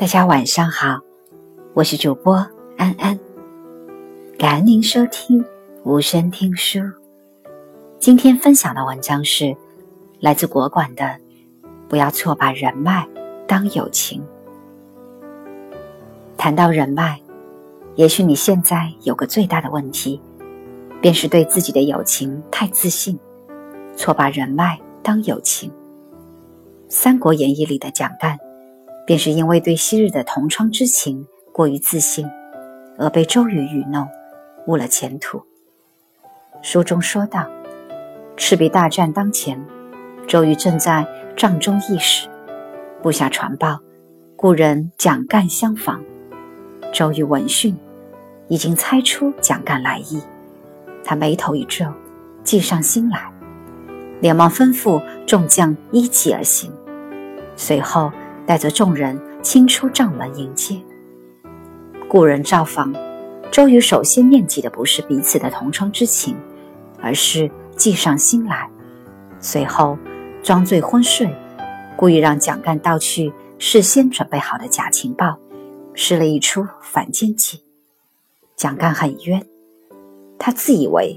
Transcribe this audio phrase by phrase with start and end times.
[0.00, 0.98] 大家晚上好，
[1.74, 2.34] 我是主播
[2.78, 3.20] 安安，
[4.38, 5.44] 感恩您收听
[5.84, 6.80] 无声听书。
[7.98, 9.54] 今天分享的文章是
[10.18, 11.04] 来自国馆的
[11.86, 13.06] 《不要错把人脉
[13.46, 14.22] 当友情》。
[16.38, 17.20] 谈到人脉，
[17.94, 20.18] 也许你现在有个最大的问题，
[21.02, 23.18] 便是对自己的友情太自信，
[23.94, 25.70] 错把人脉当友情。
[26.88, 28.38] 《三国演义》里的蒋干。
[29.10, 32.30] 便是因为对昔日的同窗之情过于自信，
[32.96, 34.06] 而被周瑜愚弄，
[34.68, 35.42] 误了前途。
[36.62, 37.50] 书中说道
[38.38, 39.60] ：“赤壁大战当前，
[40.28, 41.04] 周瑜正在
[41.36, 42.28] 帐中议事，
[43.02, 43.80] 部下传报，
[44.36, 46.00] 故人蒋干相访。
[46.92, 47.76] 周瑜闻讯，
[48.46, 50.22] 已经猜出蒋干来意，
[51.02, 51.84] 他眉头一皱，
[52.44, 53.28] 计上心来，
[54.20, 56.72] 连忙吩咐众将依计而行，
[57.56, 58.12] 随后。”
[58.50, 60.76] 带着众人亲出帐门迎接
[62.08, 62.92] 故人造访，
[63.52, 66.36] 周瑜首先念及的不是彼此的同窗之情，
[67.00, 68.68] 而是计上心来。
[69.38, 69.96] 随后
[70.42, 71.32] 装醉昏睡，
[71.96, 75.38] 故意让蒋干盗去事先准备好的假情报，
[75.94, 77.62] 施了一出反间计。
[78.56, 79.46] 蒋干很冤，
[80.40, 81.16] 他自以为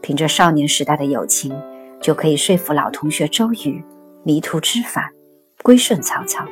[0.00, 1.60] 凭着少年时代的友情，
[2.00, 3.82] 就可以说服老同学周瑜
[4.22, 5.10] 迷途知返，
[5.64, 6.46] 归顺曹操。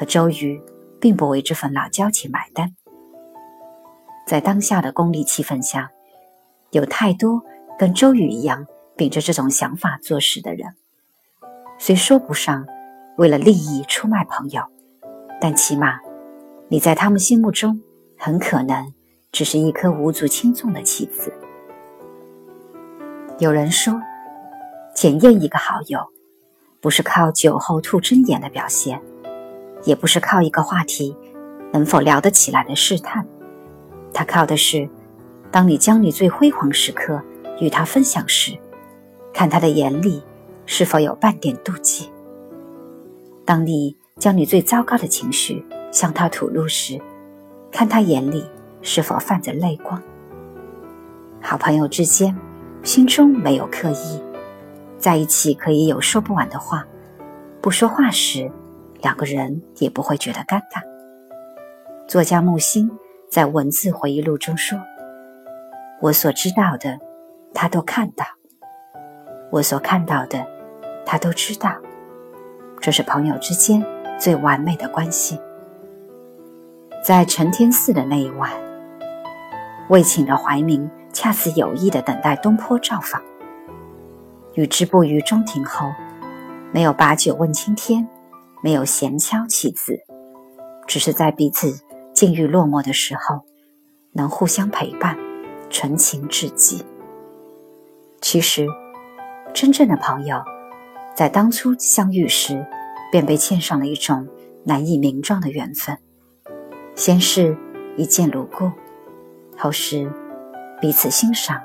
[0.00, 0.58] 可周瑜
[0.98, 2.74] 并不为这份老交情买单。
[4.26, 5.90] 在当下的功利气氛下，
[6.70, 7.42] 有太多
[7.78, 10.74] 跟周瑜一样秉着这种想法做事的人。
[11.78, 12.66] 虽说不上
[13.18, 14.62] 为了利益出卖朋友，
[15.38, 16.00] 但起码
[16.68, 17.82] 你在他们心目中
[18.16, 18.94] 很可能
[19.30, 21.30] 只是一颗无足轻重的棋子。
[23.38, 24.00] 有人说，
[24.94, 26.00] 检验一个好友，
[26.80, 28.98] 不是靠酒后吐真言的表现。
[29.84, 31.16] 也不是靠一个话题
[31.72, 33.26] 能否聊得起来的试探，
[34.12, 34.88] 他靠的是，
[35.50, 37.22] 当你将你最辉煌时刻
[37.60, 38.58] 与他分享时，
[39.32, 40.22] 看他的眼里
[40.66, 42.10] 是否有半点妒忌；
[43.44, 47.00] 当你将你最糟糕的情绪向他吐露时，
[47.70, 48.44] 看他眼里
[48.82, 50.02] 是否泛着泪光。
[51.40, 52.36] 好朋友之间，
[52.82, 54.20] 心中没有刻意，
[54.98, 56.84] 在一起可以有说不完的话，
[57.60, 58.50] 不说话时。
[59.02, 60.82] 两个人也不会觉得尴尬。
[62.06, 62.90] 作家木心
[63.30, 64.78] 在文字回忆录中说
[66.02, 66.98] ：“我所知道的，
[67.54, 68.24] 他都看到；
[69.50, 70.46] 我所看到的，
[71.06, 71.74] 他都知道。
[72.80, 73.84] 这是朋友之间
[74.18, 75.40] 最完美的关系。”
[77.02, 78.50] 在承天寺的那一晚，
[79.88, 83.22] 魏请的怀民恰似有意的等待东坡造访，
[84.54, 85.90] 与之不于中庭后，
[86.72, 88.06] 没有把酒问青天。
[88.62, 89.98] 没有闲敲棋子，
[90.86, 91.80] 只是在彼此
[92.12, 93.40] 境遇落寞的时候，
[94.12, 95.16] 能互相陪伴，
[95.70, 96.84] 纯情至极。
[98.20, 98.66] 其实，
[99.54, 100.42] 真正的朋友，
[101.16, 102.66] 在当初相遇时，
[103.10, 104.28] 便被嵌上了一种
[104.64, 105.96] 难以名状的缘分。
[106.94, 107.56] 先是
[107.96, 108.70] 一见如故，
[109.56, 110.12] 后是
[110.80, 111.62] 彼此欣赏，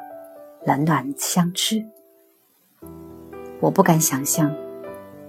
[0.65, 1.85] 冷暖相知。
[3.59, 4.55] 我不敢想象，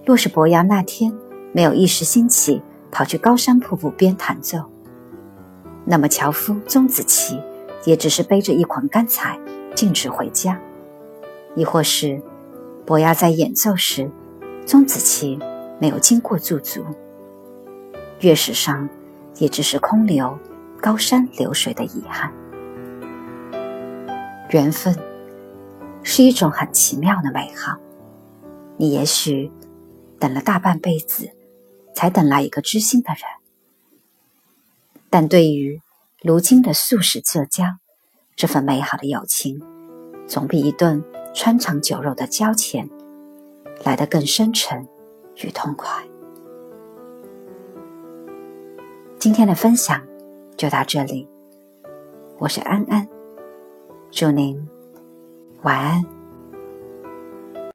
[0.04, 1.12] 若是伯牙那天。
[1.56, 4.59] 没有一时兴起跑去高山瀑布边弹奏，
[5.87, 7.41] 那么樵夫钟子期
[7.87, 9.41] 也只是背着一捆干柴
[9.75, 10.59] 径直回家；
[11.55, 12.21] 亦或是
[12.84, 14.11] 伯牙在演奏时，
[14.66, 15.39] 钟子期
[15.78, 16.84] 没有经过驻足，
[18.21, 18.87] 乐史上
[19.39, 20.39] 也只是空留
[20.78, 22.31] 高山流水的遗憾。
[24.50, 24.95] 缘分
[26.03, 27.78] 是一种很奇妙的美好，
[28.77, 29.50] 你也许
[30.19, 31.31] 等了大半辈子。
[31.97, 33.23] 才等来一个知心的人，
[35.09, 35.81] 但对于
[36.23, 37.79] 如今的素食社交，
[38.37, 39.62] 这份美好的友情，
[40.29, 41.03] 总比一顿
[41.33, 42.91] 穿肠酒肉的交钱
[43.83, 44.87] 来得更深沉
[45.37, 46.07] 与痛快。
[49.19, 50.07] 今天的分享
[50.54, 51.27] 就到这里，
[52.37, 53.09] 我是安安，
[54.10, 54.69] 祝您
[55.63, 56.16] 晚安。